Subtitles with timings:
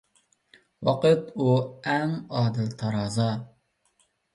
[0.89, 1.59] ۋاقىت، ئۇ
[1.95, 3.33] ئەڭ ئادىل تارازا.